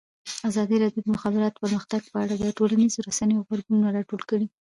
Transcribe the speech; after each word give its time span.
ازادي 0.49 0.75
راډیو 0.83 1.01
د 1.03 1.07
د 1.11 1.13
مخابراتو 1.15 1.61
پرمختګ 1.63 2.01
په 2.11 2.17
اړه 2.23 2.35
د 2.37 2.45
ټولنیزو 2.57 3.05
رسنیو 3.09 3.45
غبرګونونه 3.45 3.87
راټول 3.97 4.21
کړي. 4.29 4.45